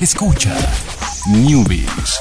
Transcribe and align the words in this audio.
Escucha 0.00 0.56
Newbies. 1.28 2.18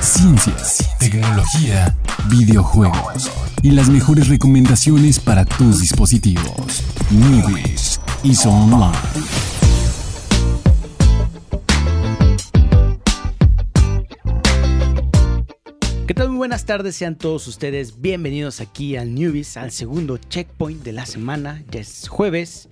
Ciencias, 0.00 0.88
tecnología, 1.00 1.96
videojuegos 2.30 3.32
y 3.64 3.72
las 3.72 3.88
mejores 3.88 4.28
recomendaciones 4.28 5.18
para 5.18 5.44
tus 5.44 5.80
dispositivos. 5.80 6.84
Newbies 7.10 8.00
y 8.22 8.32
Online. 8.46 8.96
¿Qué 16.06 16.14
tal? 16.14 16.28
Muy 16.28 16.38
buenas 16.38 16.64
tardes, 16.64 16.94
sean 16.94 17.18
todos 17.18 17.48
ustedes 17.48 18.00
bienvenidos 18.00 18.60
aquí 18.60 18.94
al 18.94 19.16
Newbies, 19.16 19.56
al 19.56 19.72
segundo 19.72 20.16
checkpoint 20.16 20.84
de 20.84 20.92
la 20.92 21.06
semana. 21.06 21.64
Ya 21.72 21.80
es 21.80 22.06
jueves, 22.08 22.68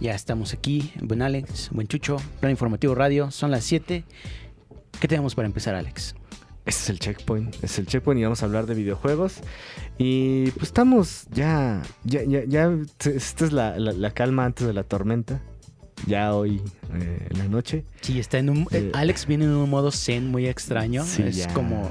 ya 0.00 0.14
estamos 0.14 0.52
aquí. 0.52 0.92
Buen 1.00 1.22
Alex, 1.22 1.70
buen 1.72 1.86
Chucho, 1.88 2.16
Plan 2.40 2.50
Informativo 2.50 2.94
Radio, 2.94 3.30
son 3.30 3.50
las 3.50 3.64
7. 3.64 4.04
¿Qué 5.00 5.08
tenemos 5.08 5.34
para 5.34 5.46
empezar, 5.46 5.74
Alex? 5.74 6.14
Este 6.64 6.82
es 6.82 6.90
el 6.90 6.98
checkpoint, 6.98 7.64
es 7.64 7.78
el 7.78 7.86
checkpoint 7.86 8.20
y 8.20 8.24
vamos 8.24 8.42
a 8.42 8.46
hablar 8.46 8.66
de 8.66 8.74
videojuegos. 8.74 9.36
Y 9.96 10.50
pues 10.52 10.64
estamos 10.64 11.26
ya, 11.32 11.82
ya, 12.04 12.22
ya, 12.24 12.44
ya 12.46 12.70
esta 13.04 13.44
es 13.46 13.52
la, 13.52 13.78
la- 13.78 13.92
la 13.92 14.10
calma 14.10 14.44
antes 14.44 14.66
de 14.66 14.72
la 14.74 14.82
tormenta. 14.82 15.40
Ya 16.06 16.32
hoy 16.34 16.60
eh, 16.94 17.26
en 17.30 17.38
la 17.38 17.48
noche. 17.48 17.84
Sí, 18.02 18.20
está 18.20 18.38
en 18.38 18.50
un. 18.50 18.68
Eh, 18.70 18.92
Alex 18.94 19.26
viene 19.26 19.46
en 19.46 19.50
un 19.52 19.68
modo 19.68 19.90
zen 19.90 20.28
muy 20.30 20.46
extraño. 20.46 21.04
Sí, 21.04 21.22
es 21.22 21.36
ya. 21.36 21.52
como. 21.54 21.88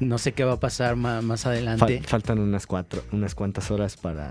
No 0.00 0.16
sé 0.18 0.32
qué 0.32 0.44
va 0.44 0.52
a 0.54 0.60
pasar 0.60 0.94
más, 0.96 1.22
Fal- 1.44 1.48
adelante. 1.50 2.00
faltan 2.06 2.38
unas 2.38 2.66
cuatro, 2.68 3.02
unas 3.12 3.34
cuantas 3.34 3.70
horas 3.72 3.96
para, 3.96 4.30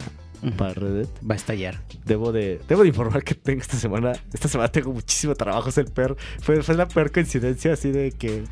Para 0.58 0.74
Red 0.74 0.94
Dead. 0.94 1.08
Va 1.30 1.34
a 1.34 1.38
estallar. 1.38 1.82
Debo 2.06 2.32
de, 2.32 2.60
debo 2.68 2.84
de 2.84 2.90
informar 2.90 3.24
que 3.24 3.36
tengo 3.36 3.62
esta 3.62 3.78
semana, 3.78 4.14
esta 4.34 4.48
semana 4.48 4.70
tengo 4.72 4.94
muchísimo 4.94 5.36
trabajo, 5.36 5.70
es 5.70 5.78
el 5.78 5.86
peor, 5.86 6.18
fue, 6.42 6.62
fue 6.64 6.76
la 6.76 6.88
peor 6.88 7.12
coincidencia 7.12 7.74
así 7.74 7.92
de 7.92 8.12
que 8.12 8.44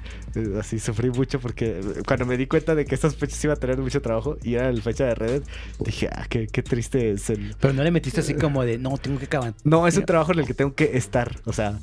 así 0.59 0.79
sufrí 0.79 1.09
mucho 1.09 1.39
porque 1.39 1.81
cuando 2.05 2.25
me 2.25 2.37
di 2.37 2.47
cuenta 2.47 2.75
de 2.75 2.85
que 2.85 2.95
estas 2.95 3.15
fechas 3.15 3.43
iba 3.43 3.53
a 3.53 3.57
tener 3.57 3.77
mucho 3.77 4.01
trabajo 4.01 4.37
y 4.43 4.55
era 4.55 4.71
la 4.71 4.81
fecha 4.81 5.05
de 5.05 5.15
Red 5.15 5.31
Dead, 5.31 5.43
dije, 5.79 6.09
ah, 6.11 6.25
qué, 6.29 6.47
qué 6.47 6.63
triste 6.63 7.11
es 7.11 7.29
el... 7.29 7.55
Pero 7.59 7.73
no 7.73 7.83
le 7.83 7.91
metiste 7.91 8.21
así 8.21 8.33
como 8.33 8.63
de, 8.63 8.77
no, 8.77 8.97
tengo 8.97 9.19
que 9.19 9.25
acabar. 9.25 9.53
No, 9.63 9.87
es 9.87 9.97
un 9.97 10.05
trabajo 10.05 10.33
en 10.33 10.39
el 10.39 10.47
que 10.47 10.53
tengo 10.53 10.73
que 10.73 10.97
estar, 10.97 11.39
o 11.45 11.53
sea, 11.53 11.79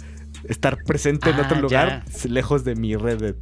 estar 0.48 0.83
presente 0.85 1.31
en 1.31 1.37
Ah, 1.39 1.43
otro 1.43 1.61
lugar 1.61 2.05
ya. 2.07 2.29
lejos 2.29 2.65
de 2.65 2.75
mi 2.75 2.97
Red 2.97 3.19
Dead. 3.19 3.35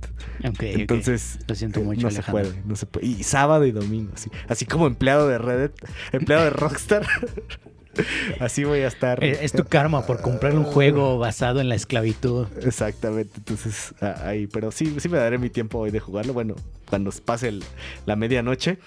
Ok, 0.44 0.48
ok. 0.50 0.62
Entonces, 0.62 1.38
Lo 1.48 1.54
siento 1.54 1.80
eh, 1.80 1.84
mucho, 1.84 2.02
no 2.02 2.10
se 2.10 2.22
puede, 2.22 2.62
no 2.64 2.76
se 2.76 2.86
puede. 2.86 3.06
Y 3.06 3.22
sábado 3.22 3.64
y 3.66 3.72
domingo, 3.72 4.12
así, 4.14 4.30
así 4.48 4.66
como 4.66 4.86
empleado 4.86 5.28
de 5.28 5.38
Red 5.38 5.58
Dead, 5.58 5.70
empleado 6.12 6.44
de 6.44 6.50
Rockstar. 6.50 7.06
así 8.40 8.64
voy 8.64 8.80
a 8.80 8.86
estar. 8.88 9.22
Eh, 9.22 9.38
Es 9.42 9.52
tu 9.52 9.64
karma 9.64 10.06
por 10.06 10.20
comprar 10.20 10.54
un 10.54 10.64
juego 10.64 11.18
basado 11.18 11.60
en 11.60 11.68
la 11.68 11.74
esclavitud. 11.74 12.46
Exactamente, 12.62 13.32
entonces 13.38 13.94
ahí, 14.00 14.46
pero 14.46 14.70
sí, 14.70 14.94
sí 14.98 15.08
me 15.08 15.18
daré 15.18 15.38
mi 15.38 15.50
tiempo 15.50 15.78
hoy 15.78 15.90
de 15.90 16.00
jugarlo, 16.00 16.32
bueno, 16.32 16.54
cuando 16.88 17.10
pase 17.24 17.48
el- 17.48 17.64
la 18.06 18.16
medianoche, 18.16 18.78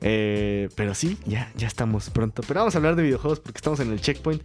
Eh, 0.00 0.68
pero 0.74 0.94
sí, 0.94 1.18
ya, 1.26 1.50
ya 1.56 1.66
estamos 1.66 2.10
pronto, 2.10 2.42
pero 2.46 2.60
vamos 2.60 2.74
a 2.74 2.78
hablar 2.78 2.96
de 2.96 3.02
videojuegos 3.02 3.40
porque 3.40 3.58
estamos 3.58 3.80
en 3.80 3.92
el 3.92 4.00
checkpoint 4.00 4.42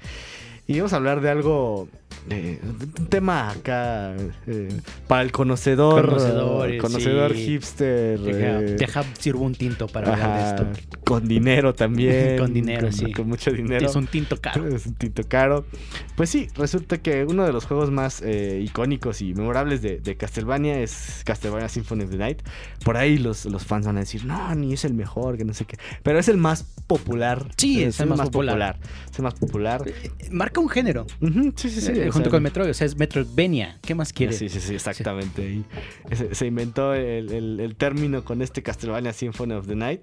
y 0.68 0.78
vamos 0.78 0.94
a 0.94 0.96
hablar 0.98 1.20
de 1.22 1.30
algo, 1.30 1.90
eh, 2.30 2.60
un 2.64 3.08
tema 3.08 3.50
acá 3.52 4.16
eh, 4.48 4.70
para 5.08 5.22
el 5.24 5.32
conocedor, 5.32 6.06
Conocedores, 6.08 6.82
conocedor 6.82 7.34
sí. 7.34 7.46
hipster, 7.46 8.20
Deja, 8.20 8.60
eh, 8.60 8.76
deja 8.78 9.04
sirvo 9.20 9.44
un 9.44 9.56
tinto 9.56 9.88
para 9.88 10.14
hablar 10.14 10.30
ajá, 10.30 10.64
de 10.64 10.72
esto. 10.74 11.00
con 11.06 11.28
dinero 11.28 11.74
también, 11.74 12.38
Con 12.40 12.54
dinero, 12.54 12.92
sí. 12.92 13.12
con 13.12 13.28
mucho 13.28 13.52
dinero. 13.52 13.86
Es 13.86 13.96
un 13.96 14.08
tinto 14.08 14.38
caro. 14.40 14.68
Es 14.74 14.86
un 14.86 14.94
tinto 14.96 15.24
caro. 15.28 15.66
Pues 16.16 16.30
sí, 16.30 16.48
resulta 16.56 16.98
que 17.00 17.26
uno 17.26 17.46
de 17.46 17.52
los 17.54 17.66
juegos 17.66 17.92
más 17.92 18.22
eh, 18.22 18.62
icónicos 18.64 19.22
y 19.22 19.34
memorables 19.34 19.82
de, 19.82 20.00
de 20.00 20.16
Castlevania 20.16 20.80
es 20.80 21.22
Castlevania 21.26 21.70
Symphony 21.70 22.04
of 22.04 22.10
the 22.12 22.18
Night. 22.18 22.42
Por 22.86 22.98
ahí 22.98 23.18
los, 23.18 23.46
los 23.46 23.66
fans 23.66 23.86
van 23.86 23.98
a 23.98 24.02
decir, 24.02 24.26
no, 24.26 24.54
ni 24.56 24.74
es 24.74 24.86
el 24.86 24.94
mejor, 24.94 25.38
que 25.38 25.46
no 25.46 25.54
sé 25.54 25.66
qué. 25.66 25.78
Pero 26.04 26.20
es 26.20 26.28
el 26.28 26.38
más 26.38 26.64
popular. 26.88 27.48
Sí, 27.58 27.83
es 27.83 28.00
el 28.00 28.10
más 28.10 28.22
popular. 28.30 28.78
Es 29.12 29.17
el 29.20 29.23
más 29.23 29.33
popular. 29.36 29.83
Marca 30.32 30.60
un 30.62 30.70
género. 30.70 31.06
Sí, 31.56 31.70
sí, 31.70 31.82
sí. 31.82 31.92
eh, 31.94 32.10
junto 32.14 32.30
con 32.30 32.44
Metroid. 32.44 32.70
O 32.70 32.74
sea, 32.74 32.86
es 32.88 32.98
Metroidvania. 32.98 33.78
¿Qué 33.82 33.96
más 33.96 34.14
quiere? 34.14 34.34
Sí, 34.34 34.50
sí, 34.50 34.60
sí, 34.60 34.76
exactamente. 34.76 35.42
Y 35.44 35.66
se, 36.16 36.34
se 36.36 36.46
inventó 36.48 36.94
el, 36.94 37.32
el- 37.32 37.60
el 37.60 37.76
término 37.76 38.24
con 38.24 38.42
este 38.42 38.64
Castlevania 38.64 39.14
Symphony 39.14 39.54
of 39.54 39.68
the 39.68 39.76
Night. 39.76 40.02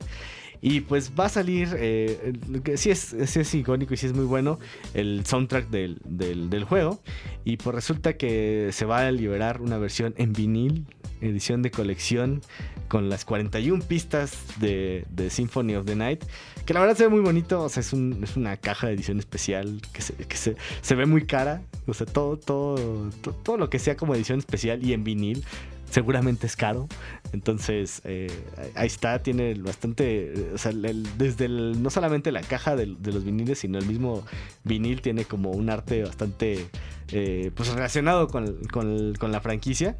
Y 0.62 0.82
pues 0.82 1.12
va 1.18 1.24
a 1.24 1.28
salir, 1.30 1.68
eh, 1.78 2.34
sí 2.76 2.90
es, 2.90 3.16
sí 3.24 3.40
es 3.40 3.54
icónico 3.54 3.94
y 3.94 3.96
sí 3.96 4.04
es 4.04 4.12
muy 4.12 4.26
bueno, 4.26 4.58
el 4.92 5.24
soundtrack 5.24 5.70
del, 5.70 6.02
del- 6.04 6.50
del 6.50 6.64
juego. 6.64 7.00
Y 7.46 7.56
pues 7.56 7.74
resulta 7.74 8.18
que 8.18 8.68
se 8.72 8.84
va 8.84 9.06
a 9.06 9.10
liberar 9.10 9.62
una 9.62 9.78
versión 9.78 10.12
en 10.18 10.34
vinil, 10.34 10.84
edición 11.20 11.62
de 11.62 11.70
colección, 11.70 12.42
con 12.88 13.08
las 13.08 13.24
41 13.24 13.84
pistas 13.84 14.32
de, 14.58 15.04
de 15.10 15.30
Symphony 15.30 15.74
of 15.76 15.86
the 15.86 15.94
Night. 15.96 16.24
Que 16.66 16.74
la 16.74 16.80
verdad 16.80 16.96
se 16.96 17.04
ve 17.04 17.08
muy 17.10 17.20
bonito, 17.20 17.62
o 17.62 17.68
sea, 17.68 17.80
es, 17.80 17.92
un- 17.92 18.20
es 18.22 18.36
una 18.36 18.56
caja 18.56 18.86
de 18.88 18.94
edición 18.94 19.18
especial 19.18 19.80
que, 19.92 20.02
se, 20.02 20.14
que 20.14 20.36
se, 20.36 20.56
se 20.82 20.94
ve 20.94 21.06
muy 21.06 21.26
cara. 21.26 21.62
O 21.86 21.94
sea, 21.94 22.06
todo, 22.06 22.36
todo, 22.36 23.10
to- 23.22 23.32
todo, 23.32 23.56
lo 23.56 23.70
que 23.70 23.78
sea 23.78 23.96
como 23.96 24.14
edición 24.14 24.38
especial 24.38 24.84
y 24.84 24.92
en 24.92 25.04
vinil 25.04 25.44
seguramente 25.90 26.46
es 26.46 26.54
caro. 26.54 26.86
Entonces, 27.32 28.00
eh, 28.04 28.28
ahí 28.76 28.86
está, 28.86 29.22
tiene 29.22 29.54
bastante, 29.54 30.50
o 30.54 30.58
sea, 30.58 30.70
el- 30.72 31.06
desde 31.18 31.46
el- 31.46 31.82
no 31.82 31.90
solamente 31.90 32.30
la 32.32 32.42
caja 32.42 32.76
del- 32.76 33.02
de, 33.02 33.12
los 33.12 33.24
viniles, 33.24 33.58
sino 33.58 33.78
el 33.78 33.86
mismo 33.86 34.24
vinil 34.64 35.00
tiene 35.00 35.24
como 35.24 35.50
un 35.50 35.68
arte 35.70 36.02
bastante, 36.04 36.66
eh, 37.12 37.50
pues 37.54 37.68
relacionado 37.72 38.28
con, 38.28 38.62
con- 38.66 39.14
con 39.14 39.32
la 39.32 39.40
franquicia. 39.40 39.96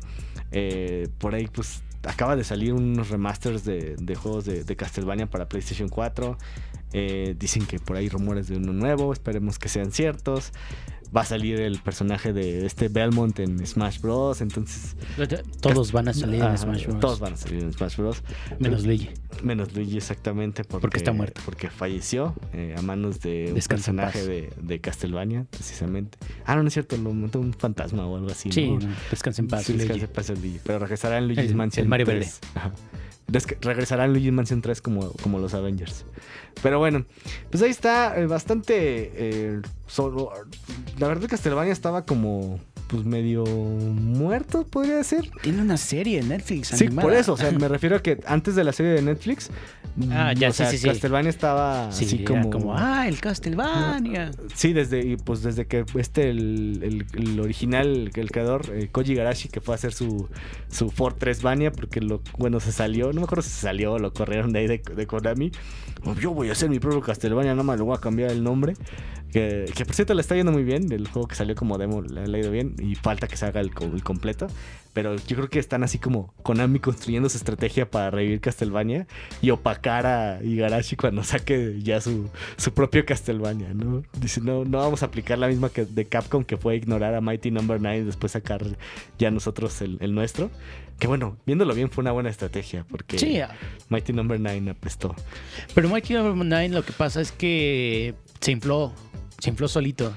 Eh, 0.52 1.08
por 1.18 1.34
ahí, 1.34 1.46
pues, 1.46 1.82
acaba 2.02 2.36
de 2.36 2.44
salir 2.44 2.72
unos 2.72 3.10
remasters 3.10 3.64
de, 3.64 4.14
juegos 4.14 4.44
de, 4.44 4.64
de 4.64 4.76
Castlevania 4.76 5.26
para 5.26 5.48
PlayStation 5.48 5.88
4. 5.88 6.36
Eh, 6.92 7.36
dicen 7.38 7.66
que 7.66 7.78
por 7.78 7.96
ahí 7.96 8.08
rumores 8.08 8.48
de 8.48 8.56
uno 8.56 8.72
nuevo, 8.72 9.12
esperemos 9.12 9.58
que 9.58 9.68
sean 9.68 9.92
ciertos. 9.92 10.52
Va 11.14 11.22
a 11.22 11.24
salir 11.24 11.60
el 11.60 11.80
personaje 11.80 12.32
de 12.32 12.64
este 12.66 12.88
Belmont 12.88 13.36
en 13.40 13.66
Smash 13.66 14.00
Bros. 14.00 14.40
Entonces, 14.40 14.94
Todos 15.60 15.90
van 15.90 16.06
a 16.08 16.12
salir 16.12 16.40
en 16.42 16.56
Smash 16.56 16.86
Bros. 16.86 17.00
Todos 17.00 17.18
van 17.20 17.32
a 17.32 17.36
salir 17.36 17.64
en 17.64 17.72
Smash 17.72 17.96
Bros. 17.96 18.22
Menos 18.60 18.84
Luigi. 18.86 19.10
Menos 19.42 19.74
Luigi, 19.74 19.96
exactamente. 19.96 20.62
Porque, 20.62 20.82
Porque 20.82 20.98
está 20.98 21.12
muerto. 21.12 21.40
Porque 21.44 21.68
falleció 21.68 22.34
eh, 22.52 22.74
a 22.78 22.82
manos 22.82 23.20
de 23.20 23.46
un 23.48 23.54
Descansa 23.54 23.92
personaje 23.92 24.24
de, 24.24 24.52
de 24.60 24.80
Castlevania, 24.80 25.46
precisamente. 25.50 26.16
Ah, 26.46 26.54
no, 26.54 26.62
no 26.62 26.68
es 26.68 26.74
cierto, 26.74 26.96
lo 26.96 27.12
mató 27.12 27.40
un 27.40 27.54
fantasma 27.54 28.06
o 28.06 28.16
algo 28.16 28.30
así. 28.30 28.52
Sí, 28.52 28.70
¿no? 28.70 28.78
descansa 29.10 29.42
en 29.42 29.48
paz. 29.48 29.64
Sí, 29.64 29.72
descansa 29.72 30.04
en 30.04 30.12
paz 30.12 30.30
el 30.30 30.40
Luigi. 30.40 30.60
Pero 30.64 30.78
regresará 30.78 31.18
en 31.18 31.26
Luigi's 31.26 31.50
El- 31.50 31.54
Mansion 31.56 31.82
el 31.84 31.88
Mario 31.88 32.06
3. 32.06 32.40
Ajá. 32.54 32.72
Desca- 33.30 33.56
regresará 33.60 34.04
en 34.04 34.12
Luigi's 34.12 34.32
Mansion 34.32 34.60
3 34.62 34.80
como, 34.82 35.12
como 35.22 35.38
los 35.38 35.54
Avengers. 35.54 36.04
Pero 36.62 36.78
bueno, 36.78 37.04
pues 37.50 37.62
ahí 37.62 37.70
está, 37.70 38.18
eh, 38.20 38.26
bastante... 38.26 39.12
eh, 39.14 39.60
solo, 39.86 40.32
la 40.98 41.08
verdad 41.08 41.28
Castlevania 41.28 41.72
estaba 41.72 42.04
como... 42.04 42.60
Pues 42.90 43.04
medio 43.04 43.44
muerto, 43.44 44.66
podría 44.66 44.96
decir. 44.96 45.30
Tiene 45.42 45.62
una 45.62 45.76
serie 45.76 46.18
en 46.18 46.28
Netflix. 46.28 46.68
Sí, 46.68 46.88
por 46.88 47.12
eso, 47.12 47.34
o 47.34 47.36
sea, 47.36 47.52
me 47.52 47.68
refiero 47.68 47.96
a 47.96 48.02
que 48.02 48.18
antes 48.26 48.56
de 48.56 48.64
la 48.64 48.72
serie 48.72 48.92
de 48.92 49.02
Netflix, 49.02 49.50
Ah, 50.12 50.32
ya, 50.32 50.48
o 50.48 50.52
sí, 50.52 50.58
sea, 50.58 50.70
sí, 50.70 50.78
sí. 50.78 50.88
Castlevania 50.88 51.30
estaba 51.30 51.90
Sí, 51.92 52.04
así 52.04 52.24
como, 52.24 52.48
como, 52.50 52.76
ah, 52.76 53.06
el 53.08 53.20
Castlevania. 53.20 54.30
sí, 54.54 54.72
desde 54.72 55.04
y 55.04 55.16
pues 55.16 55.42
desde 55.42 55.66
que 55.66 55.84
este 55.96 56.30
el, 56.30 56.80
el- 56.82 57.06
el 57.20 57.40
original, 57.40 58.10
el, 58.14 58.30
creador 58.30 58.62
eh, 58.72 58.88
Koji 58.90 59.14
Garashi 59.14 59.48
que 59.48 59.60
fue 59.60 59.74
a 59.74 59.76
hacer 59.76 59.92
su 59.92 60.28
su 60.68 60.90
Fortressvania 60.90 61.72
porque 61.72 62.00
lo 62.00 62.22
bueno 62.38 62.60
se 62.60 62.70
salió, 62.72 63.08
no 63.12 63.20
me 63.20 63.24
acuerdo 63.24 63.42
si 63.42 63.50
se 63.50 63.60
salió 63.62 63.94
o 63.94 63.98
lo 63.98 64.12
corrieron 64.14 64.52
de 64.52 64.60
ahí 64.60 64.66
de, 64.68 64.78
de 64.78 65.06
Konami. 65.06 65.50
Oh, 66.04 66.14
Yo 66.14 66.30
voy 66.32 66.48
a 66.48 66.52
hacer 66.52 66.70
mi 66.70 66.78
propio 66.78 67.00
Castlevania, 67.00 67.52
nada 67.52 67.64
más 67.64 67.76
le 67.78 67.84
voy 67.84 67.96
a 67.96 68.00
cambiar 68.00 68.30
el 68.30 68.42
nombre. 68.44 68.74
Que, 69.32 69.70
que 69.76 69.84
por 69.84 69.94
cierto 69.94 70.12
le 70.14 70.22
está 70.22 70.34
yendo 70.34 70.50
muy 70.50 70.64
bien, 70.64 70.90
el 70.90 71.06
juego 71.06 71.28
que 71.28 71.36
salió 71.36 71.54
como 71.54 71.78
demo 71.78 72.02
le 72.02 72.20
ha 72.36 72.40
ido 72.40 72.50
bien 72.50 72.74
y 72.80 72.94
falta 72.94 73.26
que 73.28 73.36
se 73.36 73.46
haga 73.46 73.60
el, 73.60 73.70
el 73.94 74.02
completo. 74.02 74.46
Pero 74.92 75.14
yo 75.14 75.36
creo 75.36 75.48
que 75.48 75.60
están 75.60 75.84
así 75.84 75.98
como 75.98 76.34
Konami 76.42 76.80
construyendo 76.80 77.28
su 77.28 77.36
estrategia 77.36 77.88
para 77.88 78.10
revivir 78.10 78.40
Castlevania 78.40 79.06
y 79.40 79.50
opacar 79.50 80.04
a 80.04 80.42
Igarashi 80.42 80.96
cuando 80.96 81.22
saque 81.22 81.78
ya 81.80 82.00
su, 82.00 82.28
su 82.56 82.74
propio 82.74 83.06
Castlevania, 83.06 83.72
¿no? 83.72 84.02
Dice, 84.18 84.40
no, 84.40 84.64
no 84.64 84.78
vamos 84.78 85.04
a 85.04 85.06
aplicar 85.06 85.38
la 85.38 85.46
misma 85.46 85.68
que 85.68 85.84
de 85.84 86.06
Capcom 86.06 86.42
que 86.42 86.56
fue 86.56 86.74
ignorar 86.74 87.14
a 87.14 87.20
Mighty 87.20 87.52
Number 87.52 87.80
9 87.80 87.98
y 87.98 88.02
después 88.04 88.32
sacar 88.32 88.64
ya 89.16 89.30
nosotros 89.30 89.80
el, 89.80 89.96
el 90.00 90.12
nuestro. 90.12 90.50
Que 90.98 91.06
bueno, 91.06 91.36
viéndolo 91.46 91.72
bien 91.72 91.88
fue 91.90 92.02
una 92.02 92.10
buena 92.12 92.28
estrategia 92.28 92.84
porque 92.90 93.16
Sí, 93.18 93.38
Mighty 93.90 94.12
Number 94.12 94.40
9 94.40 94.70
apestó. 94.70 95.14
pero 95.72 95.88
Mighty 95.88 96.14
Number 96.14 96.34
9 96.34 96.68
lo 96.70 96.84
que 96.84 96.92
pasa 96.92 97.20
es 97.20 97.30
que 97.30 98.14
se 98.40 98.50
infló 98.50 98.92
Se 99.40 99.50
infló 99.50 99.68
solito. 99.68 100.12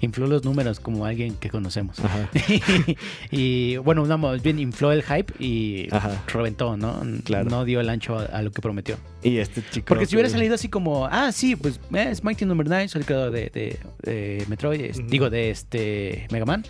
Infló 0.00 0.26
los 0.26 0.44
números 0.44 0.80
como 0.80 1.04
alguien 1.04 1.34
que 1.34 1.50
conocemos. 1.50 1.98
Ajá. 2.00 2.28
y 3.30 3.76
bueno, 3.78 4.04
no, 4.06 4.18
más 4.18 4.42
bien 4.42 4.58
infló 4.58 4.92
el 4.92 5.02
hype 5.02 5.32
y 5.38 5.88
Ajá. 5.94 6.22
reventó, 6.28 6.76
¿no? 6.76 7.00
Claro. 7.24 7.48
No 7.50 7.64
dio 7.64 7.80
el 7.80 7.88
ancho 7.88 8.18
a, 8.18 8.24
a 8.24 8.42
lo 8.42 8.50
que 8.50 8.60
prometió. 8.60 8.96
Y 9.22 9.38
este 9.38 9.62
chico. 9.70 9.86
Porque 9.86 10.06
si 10.06 10.16
hubiera 10.16 10.28
salido 10.28 10.54
así 10.54 10.68
como, 10.68 11.06
ah, 11.06 11.30
sí, 11.32 11.54
pues 11.56 11.80
eh, 11.94 12.08
es 12.10 12.24
Mighty 12.24 12.44
Number 12.44 12.66
9, 12.68 12.88
soy 12.88 13.00
el 13.00 13.06
creador 13.06 13.30
de, 13.30 13.50
de, 13.50 13.78
de 14.02 14.44
Metroid, 14.48 14.96
digo, 15.08 15.30
de 15.30 15.50
este 15.50 16.26
Mega 16.32 16.44
Man, 16.44 16.64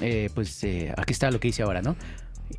eh, 0.00 0.30
pues 0.34 0.62
eh, 0.64 0.92
aquí 0.96 1.12
está 1.12 1.30
lo 1.30 1.40
que 1.40 1.48
hice 1.48 1.62
ahora, 1.62 1.82
¿no? 1.82 1.96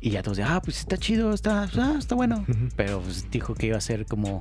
Y 0.00 0.10
ya 0.10 0.22
todos 0.22 0.36
de, 0.38 0.44
ah, 0.44 0.60
pues 0.64 0.78
está 0.78 0.96
chido, 0.96 1.32
está, 1.34 1.68
ah, 1.76 1.96
está 1.98 2.14
bueno. 2.14 2.44
Pero 2.76 3.00
pues 3.00 3.30
dijo 3.30 3.54
que 3.54 3.66
iba 3.66 3.76
a 3.76 3.80
ser 3.80 4.06
como 4.06 4.40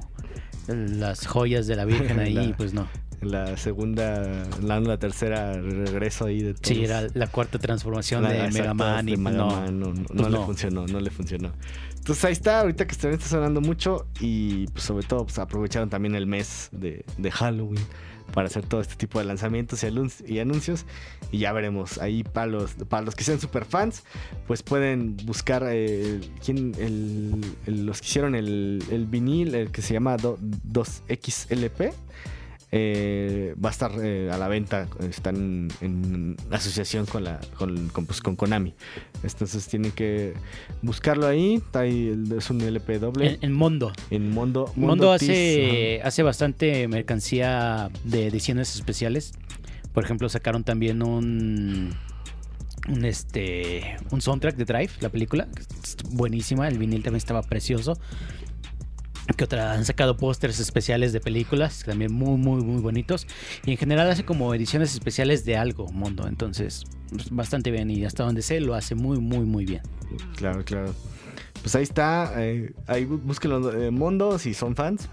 las 0.68 1.26
joyas 1.28 1.68
de 1.68 1.76
la 1.76 1.86
Virgen 1.86 2.20
ahí, 2.20 2.34
La- 2.34 2.44
y 2.44 2.54
pues 2.54 2.74
no. 2.74 2.88
La 3.21 3.56
segunda, 3.56 4.44
la, 4.63 4.79
la 4.79 4.97
tercera 4.97 5.53
regreso 5.53 6.25
ahí 6.25 6.41
de 6.41 6.53
todos. 6.56 6.68
Sí, 6.75 6.83
era 6.83 7.07
la 7.13 7.27
cuarta 7.27 7.59
transformación 7.59 8.23
La- 8.23 8.29
de 8.31 8.38
exacto, 8.45 8.57
Mega 8.62 8.73
Man 8.73 9.06
de 9.06 9.12
y 9.12 9.18
Mega 9.18 9.38
no. 9.38 9.47
Man, 9.47 9.79
no, 9.79 9.94
no, 9.94 10.03
pues 10.06 10.19
no 10.19 10.29
le 10.29 10.38
funcionó, 10.45 10.88
no 10.88 11.00
le 11.00 11.09
funcionó. 11.12 11.51
Entonces 11.97 12.25
ahí 12.25 12.33
está, 12.33 12.62
ahorita 12.62 12.88
que 12.88 12.95
también 12.95 13.19
está 13.19 13.29
sonando 13.29 13.62
mucho 13.62 14.07
y 14.19 14.65
pues, 14.69 14.83
sobre 14.85 15.06
todo 15.06 15.23
pues, 15.25 15.38
aprovecharon 15.38 15.88
también 15.89 16.15
el 16.15 16.25
mes 16.25 16.69
de, 16.71 17.06
de 17.19 17.29
Halloween 17.31 17.83
para 18.33 18.47
hacer 18.47 18.65
todo 18.65 18.81
este 18.81 18.95
tipo 18.95 19.19
de 19.19 19.25
lanzamientos 19.25 19.83
y, 19.83 19.88
anun- 19.88 20.27
y 20.27 20.39
anuncios 20.39 20.85
y 21.31 21.39
ya 21.39 21.51
veremos 21.53 21.97
ahí 22.00 22.23
para 22.23 22.47
los 22.47 22.73
para 22.88 23.03
los 23.03 23.13
que 23.13 23.23
sean 23.25 23.39
super 23.41 23.65
fans 23.65 24.03
pues 24.47 24.63
pueden 24.63 25.18
buscar 25.25 25.63
eh, 25.69 26.21
quién 26.44 26.73
el- 26.79 27.41
el- 27.68 27.85
los 27.85 28.00
que 28.00 28.07
hicieron 28.07 28.33
el, 28.35 28.81
el 28.89 29.06
vinil 29.06 29.53
el 29.53 29.69
que 29.69 29.81
se 29.81 29.94
llama 29.94 30.15
do- 30.15 30.39
2XLP 30.71 31.91
eh, 32.73 33.53
va 33.63 33.69
a 33.69 33.71
estar 33.71 33.91
eh, 34.01 34.29
a 34.31 34.38
la 34.38 34.47
venta. 34.47 34.88
Están 35.01 35.68
en 35.81 36.38
asociación 36.51 37.06
con 37.06 37.25
la 37.25 37.39
con, 37.57 37.89
con, 37.89 38.06
pues, 38.06 38.21
con 38.21 38.35
Konami. 38.35 38.73
Entonces 39.23 39.68
tienen 39.68 39.91
que 39.91 40.33
buscarlo 40.81 41.27
ahí. 41.27 41.62
Es 42.38 42.50
un 42.50 42.62
LP 42.62 43.00
doble. 43.00 43.31
En, 43.33 43.38
en 43.41 43.53
Mondo. 43.53 43.91
en 44.09 44.31
Mondo. 44.31 44.71
Mondo 44.75 45.12
hace, 45.12 46.01
hace 46.03 46.23
bastante 46.23 46.88
mercancía 46.88 47.89
de 48.06 48.27
ediciones 48.27 48.75
especiales. 48.75 49.33
Por 49.94 50.06
ejemplo, 50.06 50.29
sacaron 50.29 50.63
también 50.63 51.03
un, 51.03 51.94
un 52.88 53.06
este 53.06 53.97
un 54.12 54.21
soundtrack 54.21 54.56
de 54.56 54.63
Drive, 54.63 54.91
la 55.01 55.09
película. 55.09 55.50
Buenísima, 56.12 56.69
el 56.69 56.77
vinil 56.77 57.03
también 57.03 57.18
estaba 57.18 57.41
precioso. 57.41 57.97
Otra, 59.44 59.74
han 59.74 59.86
sacado 59.86 60.18
pósters 60.18 60.60
especiales 60.60 61.14
de 61.14 61.20
películas, 61.20 61.84
también 61.86 62.14
muy, 62.14 62.38
muy, 62.38 62.64
muy 62.64 62.82
bonitos. 62.82 63.28
Y 63.66 63.72
en 63.72 63.78
general 63.78 64.10
hace 64.10 64.24
como 64.26 64.54
ediciones 64.54 64.94
especiales 64.94 65.46
de 65.46 65.58
algo, 65.58 65.88
Mondo. 65.92 66.28
Entonces, 66.28 66.84
pues, 67.10 67.30
bastante 67.32 67.72
bien. 67.72 67.90
Y 67.92 68.06
hasta 68.06 68.24
donde 68.24 68.42
sé, 68.42 68.60
lo 68.60 68.76
hace 68.76 68.96
muy, 68.96 69.20
muy, 69.20 69.46
muy 69.46 69.66
bien. 69.66 69.82
Claro, 70.36 70.64
claro. 70.64 70.94
Pues 71.62 71.76
ahí 71.76 71.84
está. 71.84 72.34
eh, 72.38 72.74
ahí 72.88 73.06
bú- 73.06 73.22
búsquenlo 73.22 73.72
en 73.80 73.94
Mondo 73.94 74.40
si 74.40 74.54
son 74.54 74.76
fans. 74.76 75.10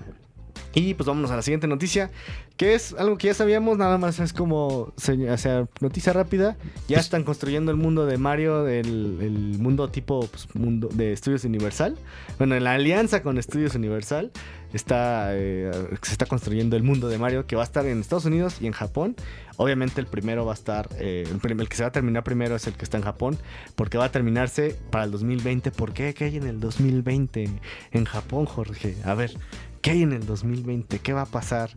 Y 0.74 0.94
pues 0.94 1.06
vámonos 1.06 1.30
a 1.30 1.36
la 1.36 1.42
siguiente 1.42 1.66
noticia, 1.66 2.10
que 2.56 2.74
es 2.74 2.92
algo 2.94 3.16
que 3.16 3.28
ya 3.28 3.34
sabíamos, 3.34 3.78
nada 3.78 3.96
más 3.98 4.20
es 4.20 4.32
como, 4.32 4.92
se- 4.96 5.30
o 5.30 5.38
sea, 5.38 5.66
noticia 5.80 6.12
rápida. 6.12 6.56
Ya 6.88 6.98
están 6.98 7.24
construyendo 7.24 7.70
el 7.70 7.76
mundo 7.78 8.04
de 8.06 8.18
Mario, 8.18 8.68
el, 8.68 9.18
el 9.20 9.58
mundo 9.58 9.88
tipo 9.88 10.20
pues, 10.30 10.54
mundo 10.54 10.88
de 10.92 11.12
Estudios 11.12 11.44
Universal. 11.44 11.96
Bueno, 12.36 12.54
en 12.54 12.64
la 12.64 12.74
alianza 12.74 13.22
con 13.22 13.38
Estudios 13.38 13.74
Universal 13.74 14.30
está, 14.74 15.30
eh, 15.34 15.70
se 16.02 16.12
está 16.12 16.26
construyendo 16.26 16.76
el 16.76 16.82
mundo 16.82 17.08
de 17.08 17.16
Mario 17.18 17.46
que 17.46 17.56
va 17.56 17.62
a 17.62 17.64
estar 17.64 17.86
en 17.86 18.00
Estados 18.00 18.26
Unidos 18.26 18.58
y 18.60 18.66
en 18.66 18.72
Japón. 18.72 19.16
Obviamente 19.56 20.00
el 20.00 20.06
primero 20.06 20.44
va 20.44 20.52
a 20.52 20.54
estar, 20.54 20.88
eh, 20.98 21.24
el, 21.28 21.60
el 21.60 21.68
que 21.68 21.76
se 21.76 21.82
va 21.82 21.88
a 21.88 21.92
terminar 21.92 22.22
primero 22.24 22.54
es 22.54 22.66
el 22.66 22.74
que 22.74 22.84
está 22.84 22.98
en 22.98 23.04
Japón, 23.04 23.38
porque 23.74 23.98
va 23.98 24.04
a 24.04 24.12
terminarse 24.12 24.76
para 24.90 25.04
el 25.04 25.10
2020. 25.10 25.70
¿Por 25.72 25.92
qué? 25.94 26.12
¿Qué 26.14 26.24
hay 26.26 26.36
en 26.36 26.46
el 26.46 26.60
2020 26.60 27.48
en 27.92 28.04
Japón, 28.04 28.44
Jorge? 28.44 28.94
A 29.04 29.14
ver, 29.14 29.34
¿qué 29.80 29.90
hay 29.90 30.02
en 30.02 30.12
el 30.12 30.26
2020? 30.26 30.98
¿Qué 30.98 31.12
va 31.12 31.22
a 31.22 31.26
pasar? 31.26 31.70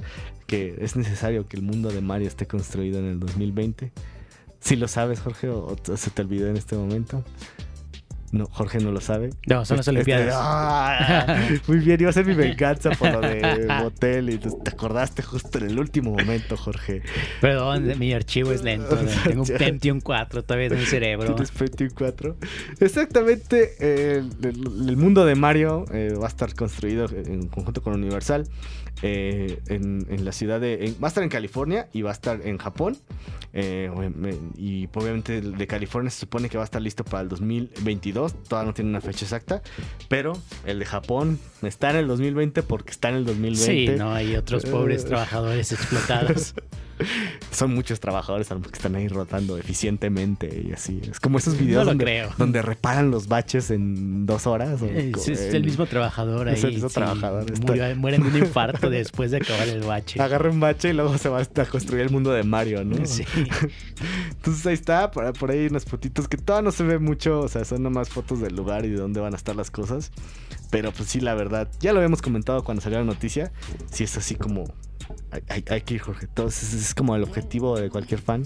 Que 0.47 0.75
es 0.79 0.95
necesario 0.95 1.47
que 1.47 1.57
el 1.57 1.63
mundo 1.63 1.91
de 1.91 2.01
Mario 2.01 2.27
esté 2.27 2.47
construido 2.47 2.99
en 2.99 3.05
el 3.05 3.19
2020. 3.19 3.91
Si 4.59 4.75
lo 4.75 4.87
sabes, 4.87 5.19
Jorge, 5.21 5.49
o, 5.49 5.75
se 5.95 6.11
te 6.11 6.21
olvidó 6.21 6.47
en 6.47 6.57
este 6.57 6.75
momento. 6.75 7.23
No, 8.31 8.45
Jorge 8.45 8.79
no 8.79 8.91
lo 8.91 9.01
sabe. 9.01 9.31
No, 9.45 9.65
son 9.65 9.77
las 9.77 9.87
Este- 9.87 9.91
Olimpiadas. 9.91 10.27
este- 10.27 10.37
¡Ah! 10.39 11.59
muy 11.67 11.79
bien, 11.79 11.99
iba 11.99 12.09
a 12.09 12.13
ser 12.13 12.25
mi 12.25 12.33
venganza 12.33 12.91
por 12.91 13.11
lo 13.11 13.19
de 13.21 13.65
Motel 13.81 14.29
y 14.29 14.37
te 14.37 14.49
te 14.49 14.69
acordaste 14.71 15.21
justo 15.21 15.57
en 15.57 15.65
el 15.71 15.79
último 15.79 16.11
momento, 16.11 16.55
Jorge. 16.55 17.01
Perdón, 17.41 17.97
mi 17.99 18.13
archivo 18.13 18.51
es 18.53 18.63
lento. 18.63 18.97
Tengo 19.25 19.41
un 19.43 19.47
Pentium 19.57 19.99
4 20.01 20.43
todavía 20.43 20.67
en 20.67 20.73
el 20.77 20.85
cerebro. 20.85 21.25
Tienes 21.35 21.51
Pentium 21.51 21.89
4. 21.93 22.37
Exactamente, 22.79 23.75
eh, 23.79 24.23
el, 24.43 24.89
el 24.89 24.97
mundo 24.97 25.25
de 25.25 25.35
Mario 25.35 25.85
eh, 25.93 26.13
va 26.19 26.25
a 26.25 26.29
estar 26.29 26.53
construido 26.55 27.07
en 27.09 27.47
conjunto 27.47 27.81
con 27.81 27.93
Universal 27.93 28.47
eh, 29.01 29.59
en, 29.67 30.05
en 30.09 30.25
la 30.25 30.31
ciudad 30.31 30.59
de... 30.61 30.85
en- 30.85 30.93
va 30.95 31.07
a 31.07 31.09
estar 31.09 31.23
en 31.23 31.29
California 31.29 31.87
y 31.93 32.01
va 32.03 32.11
a 32.11 32.13
estar 32.13 32.41
en 32.45 32.57
Japón. 32.57 32.97
eh, 33.53 33.89
y 34.57 34.87
obviamente 34.93 35.37
el 35.39 35.57
de 35.57 35.67
California 35.67 36.09
se 36.09 36.19
supone 36.21 36.49
que 36.49 36.57
va 36.57 36.63
a 36.63 36.65
estar 36.65 36.81
listo 36.81 37.03
para 37.03 37.23
el 37.23 37.29
2022. 37.29 38.43
Todavía 38.43 38.67
no 38.67 38.73
tiene 38.73 38.89
una 38.91 39.01
fecha 39.01 39.25
exacta. 39.25 39.61
Pero 40.07 40.33
el 40.65 40.79
de 40.79 40.85
Japón 40.85 41.39
está 41.61 41.89
en 41.91 41.97
el 41.97 42.07
2020 42.07 42.63
porque 42.63 42.91
está 42.91 43.09
en 43.09 43.15
el 43.15 43.25
2020. 43.25 43.93
Sí, 43.93 43.97
no, 43.97 44.13
hay 44.13 44.35
otros 44.35 44.65
pobres 44.65 45.03
Eh. 45.03 45.07
trabajadores 45.07 45.71
explotados. 45.71 46.53
Son 47.51 47.73
muchos 47.73 47.99
trabajadores 47.99 48.51
a 48.51 48.59
que 48.59 48.69
están 48.71 48.95
ahí 48.95 49.07
rotando 49.07 49.57
eficientemente 49.57 50.63
y 50.67 50.71
así. 50.73 51.01
Es 51.09 51.19
como 51.19 51.37
esos 51.37 51.57
videos 51.57 51.83
No 51.83 51.91
donde, 51.91 52.05
creo. 52.05 52.29
donde 52.37 52.61
reparan 52.61 53.11
los 53.11 53.27
baches 53.27 53.71
en 53.71 54.25
dos 54.25 54.47
horas. 54.47 54.81
o 54.81 54.85
Es, 54.85 55.27
el 55.27 55.63
mismo 55.63 55.85
trabajador 55.85 56.47
ahí. 56.47 56.55
Es 56.55 56.63
el 56.63 56.73
mismo 56.73 56.89
sí, 56.89 56.95
trabajador, 56.95 57.45
mueren 57.97 58.23
de 58.23 58.27
un 58.29 58.37
infarto 58.37 58.89
después 58.89 59.31
de 59.31 59.37
acabar 59.37 59.67
el 59.67 59.81
bache. 59.83 60.21
Agarra 60.21 60.49
un 60.49 60.59
bache 60.59 60.89
y 60.89 60.93
luego 60.93 61.17
se 61.17 61.29
va 61.29 61.41
a 61.41 61.65
construir 61.65 62.03
el 62.03 62.09
mundo 62.09 62.31
de 62.31 62.43
Mario, 62.43 62.83
¿no? 62.83 62.97
Sí. 63.11 63.25
Entonces 64.29 64.65
ahí 64.65 64.73
está, 64.73 65.11
por, 65.11 65.33
por 65.33 65.51
ahí 65.51 65.67
unas 65.67 65.85
fotitos 65.85 66.27
que 66.27 66.37
todavía 66.37 66.65
no 66.65 66.71
se 66.71 66.83
ve 66.83 66.97
mucho, 66.97 67.41
o 67.41 67.47
sea, 67.49 67.65
son 67.65 67.83
nomás 67.83 68.09
fotos 68.09 68.39
del 68.39 68.55
lugar 68.55 68.85
y 68.85 68.89
de 68.89 68.95
dónde 68.97 69.19
van 69.19 69.33
a 69.33 69.37
estar 69.37 69.55
las 69.55 69.69
cosas. 69.69 70.11
Pero 70.69 70.91
pues 70.91 71.09
sí, 71.09 71.19
la 71.19 71.35
verdad, 71.35 71.67
ya 71.81 71.91
lo 71.91 71.99
habíamos 71.99 72.21
comentado 72.21 72.63
cuando 72.63 72.81
salió 72.81 72.99
la 72.99 73.05
noticia, 73.05 73.51
si 73.91 74.05
es 74.05 74.17
así 74.17 74.35
como... 74.35 74.73
Hay, 75.49 75.63
hay- 75.69 75.81
que 75.81 75.93
ir, 75.95 76.01
Jorge. 76.01 76.25
Entonces 76.25 76.73
es 76.73 76.93
como 76.95 77.15
el 77.15 77.23
objetivo 77.23 77.79
de 77.79 77.89
cualquier 77.89 78.19
fan. 78.21 78.43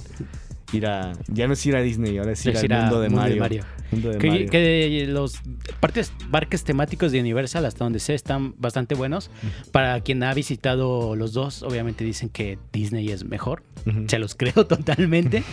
Ir 0.74 0.88
a... 0.88 1.14
Ya 1.28 1.48
no 1.48 1.54
es 1.54 1.66
ir 1.66 1.76
a 1.76 1.82
Disney, 1.82 2.18
ahora 2.18 2.32
es 2.32 2.44
ir 2.46 2.54
Es 2.54 2.60
al 2.60 2.66
ir 2.66 2.74
a 2.74 2.82
mundo 2.82 3.00
de 3.02 3.10
mundo 3.10 3.26
de 3.30 3.36
Mario. 3.36 3.64
Mundo 3.92 4.10
de 4.10 4.18
Que, 4.18 4.28
Mario. 4.28 4.50
que 4.50 5.06
los 5.08 5.40
partes, 5.80 6.12
parques 6.32 6.64
temáticos 6.64 7.12
de 7.12 7.20
Universal, 7.20 7.66
hasta 7.66 7.84
donde 7.84 8.00
sé, 8.00 8.14
están 8.16 8.56
bastante 8.58 8.96
buenos. 8.96 9.30
Para 9.72 10.00
quien 10.02 10.24
ha 10.24 10.34
visitado 10.34 11.16
los 11.16 11.34
dos, 11.34 11.62
obviamente 11.64 12.04
dicen 12.04 12.30
que 12.30 12.58
Disney 12.74 13.10
es 13.10 13.24
mejor. 13.26 13.64
Ujú. 13.86 14.06
Se 14.08 14.18
los 14.20 14.34
creo 14.38 14.66
totalmente. 14.66 15.44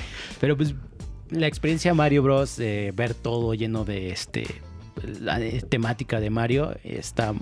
pero 0.41 0.57
pues 0.57 0.75
la 1.31 1.47
experiencia 1.47 1.93
Mario 1.95 2.23
Bros. 2.23 2.59
eh, 2.59 2.93
ver 2.95 3.15
todo 3.15 3.55
lleno 3.55 3.85
de 3.85 4.11
este 4.11 4.47
la 5.21 5.39
temática 5.69 6.21
de 6.21 6.29
Mario 6.31 6.75
está 6.85 7.35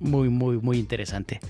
muy, 0.00 0.28
muy, 0.28 0.58
muy 0.58 0.78
interesante. 0.78 1.40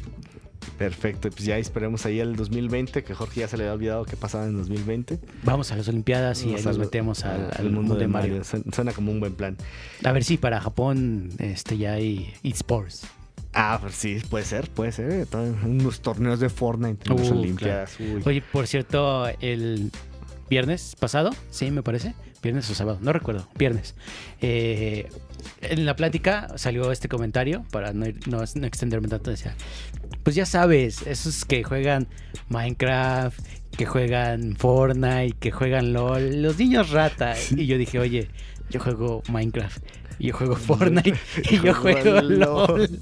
Perfecto, 0.79 1.29
pues 1.31 1.45
ya 1.45 1.59
esperemos 1.59 2.07
ahí 2.07 2.21
el 2.21 2.37
2020, 2.37 3.03
que 3.03 3.13
Jorge 3.15 3.41
ya 3.41 3.49
se 3.49 3.57
le 3.57 3.65
había 3.65 3.75
olvidado 3.75 4.05
qué 4.05 4.17
pasaba 4.17 4.47
en 4.47 4.57
2020. 4.57 5.19
Vamos 5.43 5.73
a 5.73 5.77
las 5.77 5.89
Olimpiadas 5.89 6.45
y 6.45 6.55
ahí 6.55 6.63
nos 6.63 6.79
metemos 6.79 7.25
al, 7.25 7.47
al 7.47 7.67
al 7.67 7.71
mundo, 7.71 7.97
de 7.97 8.07
Mario. 8.07 8.45
Suena, 8.45 8.65
suena 8.73 8.93
como 8.93 9.11
un 9.11 9.19
buen 9.19 9.35
plan. 9.35 9.57
A 10.05 10.13
ver 10.13 10.23
si 10.23 10.37
para 10.39 10.61
Japón 10.61 11.31
este, 11.39 11.77
ya 11.79 11.95
hay 11.95 12.33
eSports. 12.45 13.07
Ah, 13.55 13.79
pues 13.81 13.95
sí, 13.95 14.19
puede 14.31 14.45
ser, 14.45 14.71
puede 14.71 14.93
ser. 14.93 15.11
eh, 15.11 15.27
Unos 15.65 16.01
torneos 16.01 16.39
de 16.39 16.49
Fortnite 16.49 17.11
en 17.11 17.17
las 17.17 17.31
Uh, 17.31 17.39
Olimpiadas. 17.39 17.97
uy. 17.99 18.23
Oye, 18.25 18.43
por 18.53 18.67
cierto, 18.69 19.27
el 19.41 19.91
viernes 20.51 20.97
pasado, 20.99 21.31
sí, 21.51 21.71
me 21.71 21.83
parece, 21.83 22.15
viernes 22.43 22.69
o 22.71 22.75
sábado, 22.75 22.99
no 23.01 23.13
recuerdo, 23.13 23.47
viernes. 23.57 23.95
eh, 24.41 25.09
en 25.61 25.87
la 25.87 25.95
plática 25.97 26.49
salió 26.57 26.91
este 26.93 27.09
comentario, 27.09 27.65
para 27.71 27.93
no, 27.93 28.07
ir- 28.07 28.27
no, 28.27 28.39
no 28.55 28.67
extenderme 28.67 29.09
tanto, 29.09 29.31
decía, 29.31 29.55
pues 30.23 30.35
ya 30.37 30.47
sabes, 30.47 31.07
esos 31.07 31.45
que 31.45 31.63
juegan 31.65 32.09
Minecraft, 32.49 33.39
que 33.77 33.87
juegan 33.87 34.57
Fortnite, 34.57 35.37
que 35.39 35.51
juegan 35.51 35.93
LOL, 35.93 36.43
los 36.43 36.59
niños 36.59 36.91
rata. 36.91 37.35
Y 37.57 37.67
yo 37.67 37.79
dije, 37.79 37.99
oye, 37.99 38.29
yo 38.71 38.81
juego 38.81 39.23
Minecraft, 39.31 39.79
yo 40.19 40.33
juego 40.35 40.57
Fortnite, 40.57 41.15
y 41.51 41.61
yo 41.61 41.75
juego 41.75 42.21
LOL. 42.23 42.99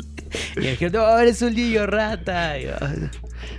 Y 0.57 0.61
me 0.61 0.71
dijeron, 0.71 0.93
no, 1.03 1.19
eres 1.19 1.43
un 1.43 1.55
niño 1.55 1.87
rata. 1.87 2.59
Yo, 2.59 2.73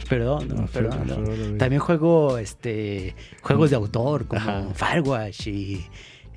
perdón, 0.09 0.47
no, 0.49 0.65
perdón. 0.67 1.03
no. 1.07 1.57
También 1.57 1.79
juego 1.79 2.37
este 2.37 3.15
juegos 3.41 3.69
de 3.69 3.75
autor 3.75 4.27
como. 4.27 4.73
Firewatch 4.73 5.47
y 5.47 5.87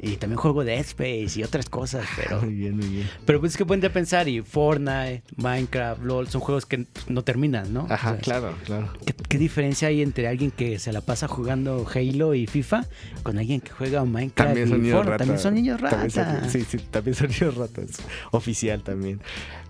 Y 0.03 0.17
también 0.17 0.39
juego 0.39 0.65
de 0.65 0.79
Space 0.79 1.33
y 1.39 1.43
otras 1.43 1.69
cosas, 1.69 2.07
pero... 2.17 2.41
Muy 2.43 2.55
bien, 2.55 2.77
muy 2.77 2.87
bien. 2.89 3.11
Pero 3.27 3.39
pues 3.41 3.53
es 3.53 3.59
que 3.59 3.67
pueden 3.67 3.93
pensar 3.93 4.29
y 4.29 4.41
Fortnite, 4.41 5.23
Minecraft, 5.37 6.03
LOL, 6.03 6.27
son 6.29 6.41
juegos 6.41 6.65
que 6.65 6.87
no 7.09 7.23
terminan, 7.23 7.73
¿no? 7.75 7.87
Ajá, 7.91 8.13
O 8.13 8.15
sea, 8.15 8.21
claro, 8.21 8.55
claro. 8.65 8.91
¿qué, 9.05 9.13
qué 9.29 9.37
diferencia 9.37 9.89
hay 9.89 10.01
entre 10.01 10.27
alguien 10.27 10.51
que 10.53 10.79
se 10.79 10.91
la 10.93 11.03
pasa 11.03 11.29
jugando 11.29 11.87
Halo 11.95 12.35
y 12.35 12.47
FIFA 12.47 12.87
con 13.23 13.37
alguien 13.39 13.61
que 13.61 13.71
juega 13.73 14.03
Minecraft 14.05 14.37
También 14.49 14.69
son 14.69 14.79
y 14.79 14.81
niños 14.83 14.97
Fortnite? 14.97 15.19
También 15.19 15.39
son 15.39 15.55
niños 15.55 15.81
son- 15.81 15.91
ratas. 15.91 16.51
sí, 16.53 16.65
sí, 16.65 16.79
también 16.91 17.15
son 17.15 17.29
niños 17.29 17.55
ratas. 17.57 17.87
Oficial 18.31 18.83
también. 18.83 19.21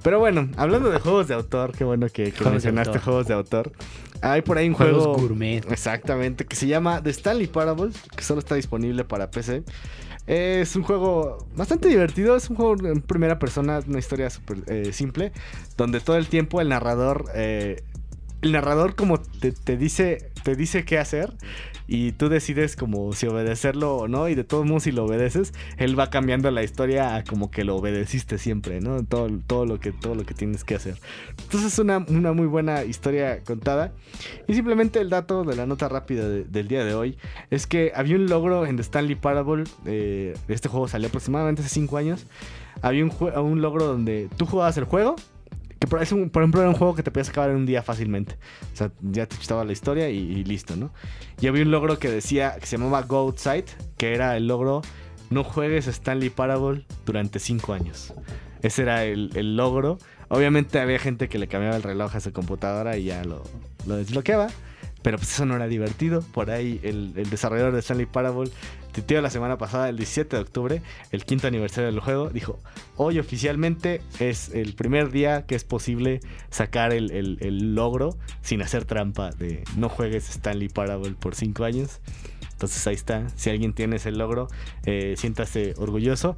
Pero 0.02 0.18
bueno, 0.18 0.48
hablando 0.56 0.90
de 0.90 0.98
juegos 1.00 1.26
de 1.28 1.34
autor, 1.34 1.72
qué 1.76 1.84
bueno 1.84 2.06
que, 2.06 2.24
que 2.24 2.30
Juegos 2.30 2.44
de 2.62 2.70
mencionaste 2.72 2.98
juegos 3.00 3.26
de 3.26 3.34
autor. 3.34 3.72
Hay 4.22 4.42
por 4.42 4.58
ahí 4.58 4.68
un 4.68 4.74
Juegos 4.74 5.04
juego. 5.04 5.18
gourmet. 5.18 5.62
Exactamente, 5.70 6.44
que 6.44 6.56
se 6.56 6.66
llama 6.66 7.02
The 7.02 7.10
Stanley 7.10 7.46
Parable, 7.46 7.90
que 8.16 8.22
solo 8.22 8.40
está 8.40 8.54
disponible 8.54 9.04
para 9.04 9.30
PC. 9.30 9.62
Es 10.26 10.76
un 10.76 10.82
juego 10.82 11.48
bastante 11.56 11.88
divertido, 11.88 12.36
es 12.36 12.48
un 12.50 12.56
juego 12.56 12.86
en 12.86 13.00
primera 13.00 13.38
persona, 13.38 13.80
una 13.86 13.98
historia 13.98 14.30
súper 14.30 14.58
eh, 14.66 14.92
simple, 14.92 15.32
donde 15.76 16.00
todo 16.00 16.16
el 16.16 16.28
tiempo 16.28 16.60
el 16.60 16.68
narrador, 16.68 17.24
eh, 17.34 17.82
el 18.42 18.52
narrador 18.52 18.94
como 18.94 19.18
te, 19.18 19.52
te 19.52 19.76
dice, 19.76 20.30
te 20.42 20.56
dice 20.56 20.84
qué 20.84 20.98
hacer 20.98 21.32
y 21.86 22.12
tú 22.12 22.28
decides 22.28 22.76
como 22.76 23.12
si 23.12 23.26
obedecerlo 23.26 23.96
o 23.96 24.08
no 24.08 24.28
y 24.28 24.34
de 24.34 24.44
todos 24.44 24.64
modos 24.64 24.84
si 24.84 24.92
lo 24.92 25.04
obedeces, 25.04 25.52
él 25.76 25.98
va 25.98 26.08
cambiando 26.10 26.50
la 26.50 26.62
historia 26.62 27.16
a 27.16 27.24
como 27.24 27.50
que 27.50 27.64
lo 27.64 27.76
obedeciste 27.76 28.38
siempre, 28.38 28.80
¿no? 28.80 29.04
Todo, 29.04 29.28
todo, 29.46 29.66
lo, 29.66 29.80
que, 29.80 29.90
todo 29.92 30.14
lo 30.14 30.24
que 30.24 30.34
tienes 30.34 30.62
que 30.64 30.74
hacer. 30.76 30.96
Entonces 31.42 31.72
es 31.72 31.78
una, 31.78 31.98
una 31.98 32.32
muy 32.32 32.46
buena 32.46 32.84
historia 32.84 33.42
contada. 33.44 33.92
Y 34.46 34.54
simplemente 34.54 35.00
el 35.00 35.10
dato 35.10 35.42
de 35.44 35.56
la 35.56 35.66
nota 35.66 35.88
rápida 35.88 36.28
de- 36.28 36.44
del 36.44 36.68
día 36.68 36.84
de 36.84 36.94
hoy 36.94 37.16
es 37.50 37.66
que 37.66 37.92
había 37.94 38.16
un 38.16 38.26
logro 38.26 38.66
en 38.66 38.76
The 38.76 38.82
Stanley 38.82 39.16
Parable. 39.16 39.64
eh, 39.84 40.34
este 40.48 40.68
juego 40.68 40.86
salió 40.88 41.08
aproximadamente 41.08 41.62
hace 41.62 41.70
5 41.70 41.96
años. 41.96 42.26
Había 42.82 43.04
un, 43.04 43.12
un 43.36 43.60
logro 43.62 43.84
donde 43.86 44.28
tú 44.36 44.46
jugabas 44.46 44.76
el 44.76 44.84
juego. 44.84 45.16
Que 45.80 45.86
por, 45.88 46.00
es 46.02 46.12
un- 46.12 46.30
por 46.30 46.42
ejemplo 46.42 46.60
era 46.60 46.68
un 46.70 46.76
juego 46.76 46.94
que 46.94 47.02
te 47.02 47.10
podías 47.10 47.30
acabar 47.30 47.50
en 47.50 47.56
un 47.56 47.66
día 47.66 47.82
fácilmente. 47.82 48.36
O 48.72 48.76
sea, 48.76 48.92
ya 49.00 49.26
te 49.26 49.36
chutaba 49.36 49.64
la 49.64 49.72
historia 49.72 50.08
y, 50.10 50.18
y 50.18 50.44
listo, 50.44 50.76
¿no? 50.76 50.92
Y 51.40 51.46
había 51.48 51.62
un 51.64 51.70
logro 51.72 51.98
que 51.98 52.08
decía, 52.10 52.54
que 52.60 52.66
se 52.66 52.76
llamaba 52.76 53.02
Go 53.02 53.18
Outside, 53.18 53.64
que 53.96 54.14
era 54.14 54.36
el 54.36 54.46
logro, 54.46 54.82
no 55.30 55.42
juegues 55.42 55.86
Stanley 55.88 56.30
Parable 56.30 56.84
durante 57.06 57.38
5 57.38 57.72
años. 57.72 58.12
Ese 58.62 58.82
era 58.82 59.04
el, 59.04 59.30
el 59.34 59.56
logro. 59.56 59.96
Obviamente 60.28 60.78
había 60.80 60.98
gente 60.98 61.28
que 61.28 61.38
le 61.38 61.48
cambiaba 61.48 61.76
el 61.76 61.82
reloj 61.82 62.14
a 62.14 62.20
su 62.20 62.32
computadora 62.32 62.96
y 62.98 63.04
ya 63.04 63.24
lo, 63.24 63.42
lo 63.86 63.96
desbloqueaba. 63.96 64.48
Pero 65.02 65.16
pues 65.16 65.32
eso 65.32 65.46
no 65.46 65.56
era 65.56 65.66
divertido. 65.66 66.20
Por 66.34 66.50
ahí 66.50 66.78
el, 66.82 67.14
el 67.16 67.30
desarrollador 67.30 67.72
de 67.72 67.78
Stanley 67.80 68.04
Parable 68.04 68.50
tuiteó 68.92 69.20
la 69.22 69.30
semana 69.30 69.56
pasada, 69.58 69.88
el 69.88 69.96
17 69.96 70.36
de 70.36 70.42
octubre, 70.42 70.82
el 71.12 71.24
quinto 71.24 71.46
aniversario 71.46 71.90
del 71.90 72.00
juego. 72.00 72.30
Dijo, 72.30 72.58
hoy 72.96 73.18
oficialmente 73.18 74.00
es 74.18 74.50
el 74.50 74.74
primer 74.74 75.10
día 75.10 75.46
que 75.46 75.54
es 75.54 75.64
posible 75.64 76.20
sacar 76.50 76.92
el, 76.92 77.10
el- 77.10 77.38
el 77.40 77.74
logro 77.74 78.16
sin 78.42 78.62
hacer 78.62 78.84
trampa 78.84 79.30
de 79.30 79.64
no 79.76 79.88
juegues 79.88 80.28
Stanley 80.30 80.68
Parable 80.68 81.12
por 81.18 81.34
5 81.34 81.64
años. 81.64 82.00
Entonces 82.52 82.86
ahí 82.86 82.94
está. 82.94 83.26
Si 83.36 83.48
alguien 83.48 83.72
tiene 83.72 83.96
ese 83.96 84.10
logro, 84.12 84.48
eh, 84.84 85.14
siéntase 85.16 85.74
orgulloso. 85.78 86.36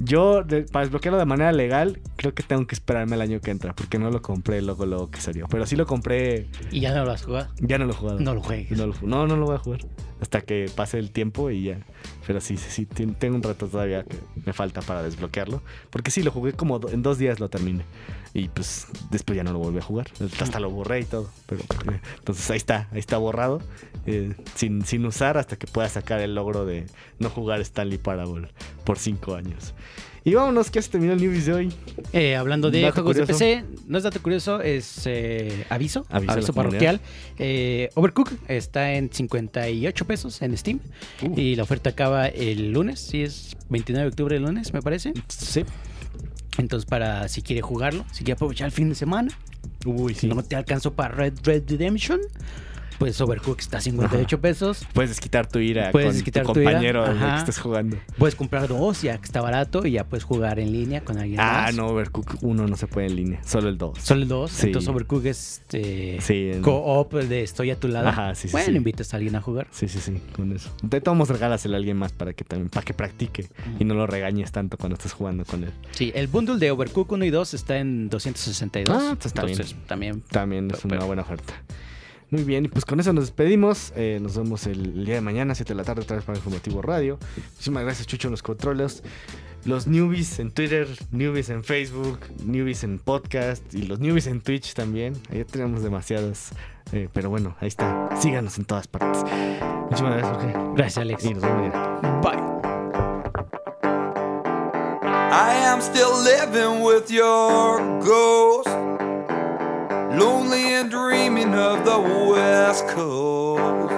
Yo, 0.00 0.44
de- 0.44 0.62
para 0.62 0.84
desbloquearlo 0.84 1.18
de 1.18 1.24
manera 1.26 1.50
legal, 1.52 1.98
creo 2.14 2.32
que 2.32 2.44
tengo 2.44 2.64
que 2.68 2.74
esperarme 2.76 3.16
el 3.16 3.20
año 3.20 3.40
que 3.40 3.50
entra, 3.50 3.74
porque 3.74 3.98
no 3.98 4.10
lo 4.12 4.22
compré 4.22 4.62
luego, 4.62 4.86
luego 4.86 5.10
que 5.10 5.20
salió. 5.20 5.48
Pero 5.48 5.66
sí 5.66 5.74
lo 5.74 5.86
compré, 5.86 6.46
Y 6.70 6.78
ya 6.80 6.94
no 6.94 7.04
lo 7.04 7.10
has 7.10 7.24
jugado. 7.24 7.50
ya 7.58 7.78
no 7.78 7.84
lo 7.84 7.92
he 7.92 7.96
jugado. 7.96 8.20
No 8.20 8.32
lo 8.32 8.40
juegues. 8.40 8.78
No, 8.78 8.86
lo 8.86 8.94
no, 9.02 9.26
no 9.26 9.36
lo 9.36 9.46
voy 9.46 9.56
a 9.56 9.58
jugar. 9.58 9.80
Hasta 10.20 10.40
que 10.40 10.70
pase 10.74 10.98
el 10.98 11.10
tiempo 11.10 11.50
y 11.50 11.64
ya. 11.64 11.80
Pero 12.26 12.40
sí, 12.40 12.56
sí, 12.56 12.70
sí, 12.70 12.86
tengo 12.86 13.36
un 13.36 13.42
rato 13.42 13.68
todavía 13.68 14.02
que 14.04 14.16
me 14.44 14.52
falta 14.52 14.82
para 14.82 15.02
desbloquearlo. 15.02 15.62
Porque 15.90 16.10
sí, 16.10 16.22
lo 16.22 16.30
jugué 16.32 16.52
como 16.52 16.80
en 16.88 17.02
dos 17.02 17.18
días 17.18 17.38
lo 17.40 17.48
terminé. 17.48 17.84
Y 18.34 18.48
pues 18.48 18.86
después 19.10 19.36
ya 19.36 19.44
no 19.44 19.52
lo 19.52 19.58
volví 19.58 19.78
a 19.78 19.82
jugar. 19.82 20.08
Hasta 20.40 20.60
lo 20.60 20.70
borré 20.70 21.00
y 21.00 21.04
todo. 21.04 21.30
Pero 21.46 21.62
eh, 21.62 22.00
entonces 22.18 22.50
ahí 22.50 22.56
está, 22.56 22.88
ahí 22.92 22.98
está 22.98 23.16
borrado. 23.18 23.60
eh, 24.06 24.34
sin, 24.54 24.84
sin 24.84 25.04
usar 25.06 25.38
hasta 25.38 25.56
que 25.56 25.66
pueda 25.66 25.88
sacar 25.88 26.20
el 26.20 26.34
logro 26.34 26.64
de 26.64 26.86
no 27.18 27.30
jugar 27.30 27.60
Stanley 27.60 27.98
Parable 27.98 28.48
por 28.84 28.98
cinco 28.98 29.34
años. 29.34 29.74
Y 30.28 30.34
vámonos, 30.34 30.70
que 30.70 30.78
ya 30.78 30.82
se 30.82 30.90
terminó 30.90 31.14
el 31.14 31.20
newbies 31.22 31.46
de 31.46 31.54
hoy. 31.54 31.72
Eh, 32.12 32.36
hablando 32.36 32.70
de 32.70 32.82
Dato 32.82 32.96
juegos 33.02 33.16
curioso. 33.16 33.32
de 33.44 33.62
PC, 33.62 33.64
no 33.86 33.96
es 33.96 34.04
dato 34.04 34.20
curioso, 34.20 34.60
es 34.60 35.02
eh, 35.06 35.64
aviso, 35.70 36.04
Aviso 36.10 36.52
parroquial. 36.52 37.00
Eh, 37.38 37.88
Overcook 37.94 38.30
está 38.46 38.92
en 38.92 39.10
58 39.10 40.04
pesos 40.06 40.42
en 40.42 40.54
Steam 40.56 40.80
Uh. 41.22 41.38
y 41.38 41.56
la 41.56 41.62
oferta 41.62 41.90
acaba 41.90 42.26
el 42.26 42.72
lunes, 42.72 43.00
sí 43.00 43.22
es 43.22 43.56
29 43.70 44.04
de 44.04 44.08
octubre 44.10 44.36
el 44.36 44.42
lunes, 44.42 44.74
me 44.74 44.82
parece. 44.82 45.14
Sí. 45.28 45.64
Entonces 46.58 46.84
para 46.88 47.26
si 47.28 47.40
quiere 47.40 47.62
jugarlo, 47.62 48.04
si 48.12 48.18
quiere 48.18 48.32
aprovechar 48.34 48.66
el 48.66 48.72
fin 48.72 48.90
de 48.90 48.94
semana, 48.96 49.30
Uy, 49.86 50.12
si 50.12 50.20
sí. 50.20 50.26
no 50.28 50.42
te 50.42 50.56
alcanzó 50.56 50.92
para 50.92 51.14
Red 51.14 51.34
Red 51.42 51.62
Redemption, 51.70 52.20
pues 52.98 53.20
Overcook 53.20 53.60
está 53.60 53.78
a 53.78 53.80
58 53.80 54.40
pesos. 54.40 54.86
Puedes 54.92 55.10
desquitar 55.10 55.46
tu 55.46 55.58
ira 55.58 55.90
Puedes 55.92 56.08
con 56.08 56.14
desquitar 56.16 56.46
tu 56.46 56.52
tu 56.54 56.60
ira, 56.60 56.70
compañero 56.72 57.04
de 57.06 57.12
que 57.18 57.24
ajá. 57.24 57.38
estés 57.38 57.58
jugando. 57.58 57.96
Puedes 58.18 58.34
comprar 58.34 58.68
dos 58.68 59.02
ya 59.02 59.18
que 59.18 59.24
está 59.24 59.40
barato 59.40 59.86
y 59.86 59.92
ya 59.92 60.04
puedes 60.04 60.24
jugar 60.24 60.58
en 60.58 60.72
línea 60.72 61.02
con 61.02 61.18
alguien 61.18 61.40
Ah, 61.40 61.64
más. 61.66 61.74
no, 61.74 61.86
Overcook 61.88 62.42
1 62.42 62.66
no 62.66 62.76
se 62.76 62.86
puede 62.86 63.06
en 63.08 63.16
línea, 63.16 63.40
solo 63.44 63.68
el 63.68 63.78
2. 63.78 63.98
Solo 64.00 64.22
el 64.22 64.28
dos, 64.28 64.50
Sí. 64.52 64.66
entonces 64.66 64.88
Overcook 64.88 65.24
es 65.26 65.62
eh, 65.72 66.18
Sí, 66.20 66.50
en- 66.52 66.62
co-op 66.62 67.14
de 67.14 67.42
estoy 67.42 67.70
a 67.70 67.76
tu 67.78 67.88
lado. 67.88 68.08
Ajá, 68.08 68.34
sí, 68.34 68.48
sí, 68.48 68.52
bueno, 68.52 68.68
sí. 68.70 68.76
invitas 68.76 69.12
a 69.14 69.16
alguien 69.18 69.36
a 69.36 69.40
jugar. 69.40 69.66
Sí, 69.70 69.88
sí, 69.88 70.00
sí, 70.00 70.20
con 70.34 70.52
eso. 70.52 70.70
De 70.82 71.00
todos 71.00 71.16
modos, 71.16 71.28
regálaselo 71.30 71.74
a 71.74 71.78
alguien 71.78 71.96
más 71.96 72.12
para 72.12 72.32
que 72.32 72.44
también, 72.44 72.68
para 72.70 72.84
que 72.84 72.94
practique 72.94 73.48
y 73.78 73.84
no 73.84 73.94
lo 73.94 74.06
regañes 74.06 74.50
tanto 74.52 74.76
cuando 74.76 74.94
estés 74.96 75.12
jugando 75.12 75.44
con 75.44 75.64
él. 75.64 75.70
Sí, 75.92 76.12
el 76.14 76.26
bundle 76.26 76.58
de 76.58 76.70
Overcook 76.70 77.12
1 77.12 77.24
y 77.24 77.30
2 77.30 77.54
está 77.54 77.78
en 77.78 78.08
262. 78.08 78.96
Ah, 78.96 79.16
está 79.24 79.28
entonces 79.42 79.76
también 79.86 80.22
También 80.30 80.70
es 80.70 80.80
Pero- 80.82 80.96
una 80.96 81.04
buena 81.04 81.22
oferta. 81.22 81.54
Muy 82.30 82.44
bien, 82.44 82.66
y 82.66 82.68
pues 82.68 82.84
con 82.84 83.00
eso 83.00 83.12
nos 83.12 83.24
despedimos. 83.24 83.92
Eh, 83.96 84.18
nos 84.20 84.36
vemos 84.36 84.66
el, 84.66 84.84
el 84.84 85.04
día 85.06 85.14
de 85.16 85.20
mañana, 85.22 85.54
7 85.54 85.72
de 85.72 85.76
la 85.76 85.84
tarde, 85.84 86.02
otra 86.02 86.16
vez 86.16 86.24
para 86.24 86.36
Informativo 86.38 86.82
Radio. 86.82 87.18
Muchísimas 87.54 87.84
gracias, 87.84 88.06
Chucho, 88.06 88.28
en 88.28 88.32
los 88.32 88.42
controles. 88.42 89.02
Los 89.64 89.86
newbies 89.86 90.38
en 90.38 90.50
Twitter, 90.52 90.86
newbies 91.10 91.50
en 91.50 91.64
Facebook, 91.64 92.20
newbies 92.44 92.84
en 92.84 92.98
podcast 92.98 93.74
y 93.74 93.82
los 93.82 93.98
newbies 93.98 94.26
en 94.26 94.40
Twitch 94.40 94.74
también. 94.74 95.14
Ahí 95.30 95.44
tenemos 95.44 95.82
demasiadas. 95.82 96.52
eh, 96.92 97.08
pero 97.12 97.28
bueno, 97.28 97.56
ahí 97.60 97.68
está. 97.68 98.08
Síganos 98.20 98.56
en 98.58 98.64
todas 98.66 98.86
partes. 98.86 99.24
Muchísimas 99.84 100.16
gracias, 100.16 100.36
Jorge. 100.36 100.54
Gracias, 100.76 100.98
Alex. 100.98 101.24
Y 101.24 101.34
nos 101.34 101.42
vemos 101.42 101.58
mañana. 101.58 102.20
Bye. 102.22 102.38
I 105.30 105.64
am 105.66 105.80
still 105.80 106.12
living 106.22 106.82
with 106.84 107.10
your 107.10 107.80
ghost. 108.00 108.68
Lonely 110.18 110.74
and 110.74 110.90
dreaming 110.90 111.54
of 111.54 111.84
the 111.84 112.00
West 112.30 112.88
Coast. 112.88 113.92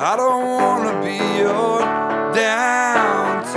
I 0.00 0.14
don't 0.16 0.46
wanna 0.54 0.94
be 1.02 1.18
your 1.42 1.80
downtime. 2.32 3.56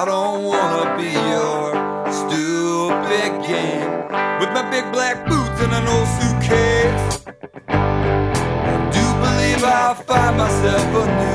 I 0.00 0.04
don't 0.06 0.44
wanna 0.44 0.96
be 0.96 1.10
your 1.34 1.74
stupid 2.20 3.30
game. 3.44 3.90
With 4.38 4.50
my 4.52 4.62
big 4.70 4.86
black 4.92 5.26
boots 5.26 5.60
and 5.64 5.72
an 5.74 5.88
old 5.94 6.08
suitcase. 6.18 7.24
I 7.66 8.74
do 8.94 9.04
believe 9.24 9.64
I'll 9.64 9.96
find 9.96 10.36
myself 10.36 10.86
a 10.94 11.06
new 11.22 11.27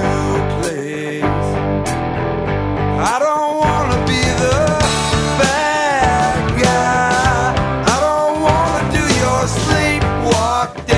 do 9.45 10.83
your 10.88 10.92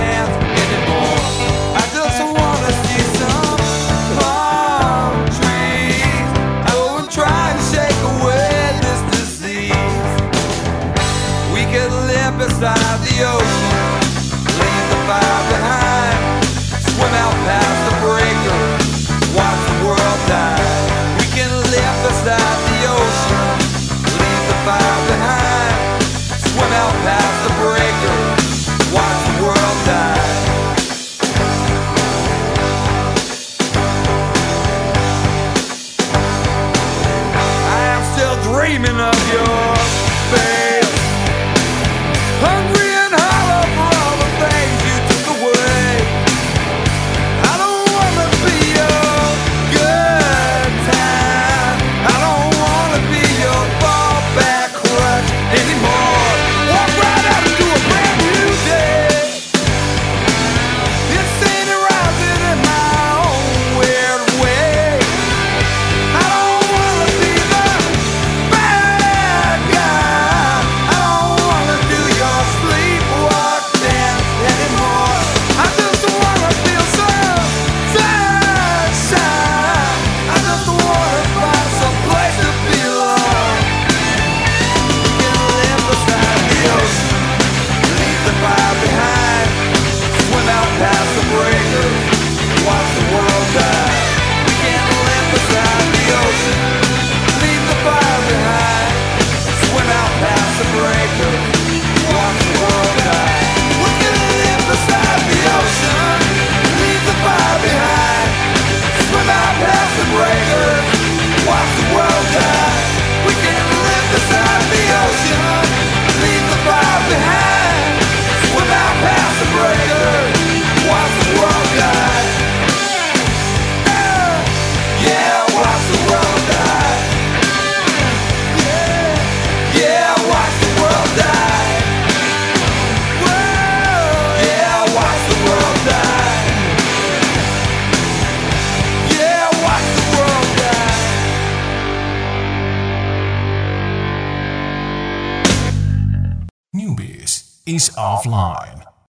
offline. 148.26 148.75